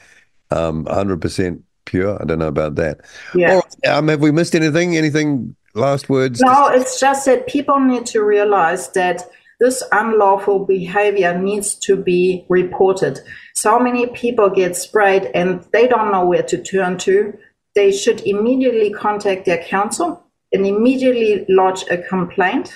um, 0.52 0.86
100% 0.86 1.62
pure. 1.86 2.22
I 2.22 2.26
don't 2.26 2.40
know 2.40 2.48
about 2.48 2.76
that. 2.76 3.02
Yeah. 3.36 3.56
Right, 3.56 3.88
um, 3.88 4.08
have 4.08 4.22
we 4.22 4.32
missed 4.32 4.56
anything? 4.56 4.98
Anything? 4.98 5.56
Last 5.76 6.10
words? 6.10 6.42
No, 6.42 6.68
it's 6.68 7.00
just 7.00 7.26
that 7.26 7.48
people 7.48 7.80
need 7.80 8.06
to 8.08 8.24
realize 8.24 8.90
that 8.94 9.30
this 9.60 9.84
unlawful 9.92 10.66
behavior 10.66 11.38
needs 11.38 11.76
to 11.76 11.96
be 11.96 12.46
reported. 12.50 13.20
So 13.54 13.78
many 13.78 14.08
people 14.08 14.50
get 14.50 14.76
sprayed 14.76 15.30
and 15.36 15.64
they 15.72 15.88
don't 15.88 16.12
know 16.12 16.26
where 16.26 16.44
to 16.44 16.62
turn 16.62 16.98
to. 17.00 17.38
They 17.76 17.92
should 17.92 18.22
immediately 18.22 18.92
contact 18.92 19.46
their 19.46 19.64
council 19.64 20.26
and 20.52 20.66
immediately 20.66 21.46
lodge 21.50 21.84
a 21.92 21.98
complaint 21.98 22.74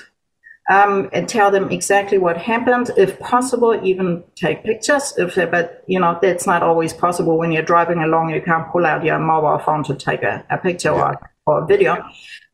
um, 0.69 1.09
and 1.11 1.27
tell 1.27 1.51
them 1.51 1.69
exactly 1.71 2.17
what 2.17 2.37
happened. 2.37 2.91
If 2.97 3.19
possible, 3.19 3.79
even 3.83 4.23
take 4.35 4.63
pictures. 4.63 5.13
If 5.17 5.35
but 5.35 5.83
you 5.87 5.99
know 5.99 6.17
that's 6.21 6.47
not 6.47 6.63
always 6.63 6.93
possible 6.93 7.37
when 7.37 7.51
you're 7.51 7.63
driving 7.63 7.99
along. 7.99 8.29
You 8.29 8.41
can't 8.41 8.71
pull 8.71 8.85
out 8.85 9.03
your 9.03 9.19
mobile 9.19 9.59
phone 9.59 9.83
to 9.85 9.95
take 9.95 10.23
a, 10.23 10.45
a 10.49 10.57
picture 10.57 10.91
or, 10.91 11.19
or 11.45 11.63
a 11.63 11.65
video. 11.65 12.03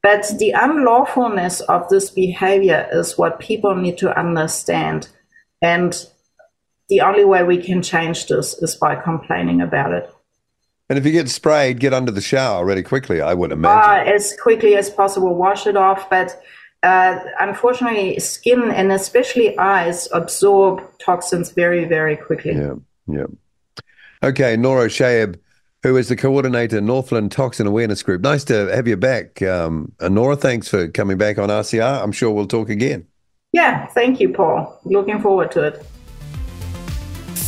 But 0.01 0.25
the 0.39 0.51
unlawfulness 0.55 1.61
of 1.61 1.89
this 1.89 2.09
behavior 2.09 2.87
is 2.91 3.17
what 3.17 3.39
people 3.39 3.75
need 3.75 3.97
to 3.99 4.17
understand, 4.17 5.09
and 5.61 5.93
the 6.87 7.01
only 7.01 7.25
way 7.25 7.43
we 7.43 7.61
can 7.61 7.83
change 7.83 8.27
this 8.27 8.55
is 8.61 8.75
by 8.75 8.95
complaining 8.95 9.61
about 9.61 9.93
it. 9.93 10.09
And 10.89 10.97
if 10.97 11.05
you 11.05 11.11
get 11.11 11.29
sprayed, 11.29 11.79
get 11.79 11.93
under 11.93 12.11
the 12.11 12.21
shower 12.21 12.65
really 12.65 12.81
quickly. 12.81 13.21
I 13.21 13.35
would 13.35 13.51
imagine 13.51 14.07
uh, 14.07 14.11
as 14.11 14.35
quickly 14.41 14.75
as 14.75 14.89
possible. 14.89 15.35
Wash 15.35 15.67
it 15.67 15.77
off, 15.77 16.09
but 16.09 16.41
uh, 16.83 17.19
unfortunately, 17.39 18.19
skin 18.19 18.71
and 18.71 18.91
especially 18.91 19.57
eyes 19.57 20.07
absorb 20.13 20.81
toxins 20.99 21.51
very, 21.51 21.85
very 21.85 22.15
quickly. 22.15 22.53
Yeah, 22.53 22.75
yeah. 23.07 23.25
Okay, 24.23 24.55
Nora 24.57 24.87
Shayeb, 24.87 25.39
who 25.83 25.97
is 25.97 26.09
the 26.09 26.15
coordinator, 26.15 26.81
Northland 26.81 27.31
Toxin 27.31 27.67
Awareness 27.67 28.03
Group. 28.03 28.21
Nice 28.21 28.43
to 28.45 28.67
have 28.67 28.87
you 28.87 28.97
back. 28.97 29.41
Um, 29.41 29.93
Nora, 30.01 30.35
thanks 30.35 30.67
for 30.67 30.87
coming 30.89 31.17
back 31.17 31.37
on 31.37 31.49
RCR. 31.49 32.03
I'm 32.03 32.11
sure 32.11 32.31
we'll 32.31 32.47
talk 32.47 32.69
again. 32.69 33.07
Yeah, 33.51 33.87
thank 33.87 34.19
you, 34.19 34.29
Paul. 34.29 34.79
Looking 34.83 35.19
forward 35.21 35.51
to 35.53 35.63
it. 35.63 35.85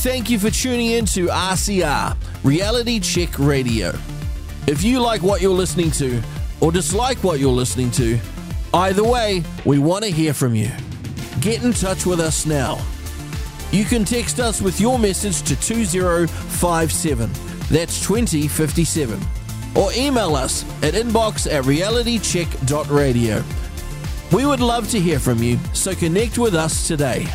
Thank 0.02 0.30
you 0.30 0.39
for 0.39 0.50
tuning 0.50 0.88
in 0.88 1.06
to 1.08 1.28
RCR, 1.28 2.17
Reality 2.44 3.00
Check 3.00 3.38
Radio. 3.38 3.94
If 4.67 4.84
you 4.84 5.00
like 5.00 5.22
what 5.22 5.41
you're 5.41 5.54
listening 5.54 5.91
to 5.91 6.22
or 6.60 6.72
dislike 6.72 7.24
what 7.24 7.39
you're 7.39 7.52
listening 7.52 7.91
to, 7.91 8.17
Either 8.73 9.03
way, 9.03 9.43
we 9.65 9.79
want 9.79 10.03
to 10.05 10.10
hear 10.10 10.34
from 10.34 10.55
you. 10.55 10.69
Get 11.41 11.62
in 11.63 11.73
touch 11.73 12.05
with 12.05 12.21
us 12.21 12.45
now. 12.45 12.79
You 13.71 13.84
can 13.84 14.05
text 14.05 14.39
us 14.39 14.62
with 14.62 14.79
your 14.79 14.97
message 14.97 15.41
to 15.43 15.60
2057, 15.60 17.29
that's 17.69 18.05
2057, 18.05 19.19
or 19.75 19.91
email 19.93 20.36
us 20.36 20.63
at 20.84 20.93
inbox 20.93 21.51
at 21.51 21.65
realitycheck.radio. 21.65 23.43
We 24.31 24.45
would 24.45 24.62
love 24.62 24.89
to 24.91 24.99
hear 24.99 25.19
from 25.19 25.43
you, 25.43 25.60
so 25.73 25.93
connect 25.93 26.38
with 26.38 26.55
us 26.55 26.88
today. 26.88 27.27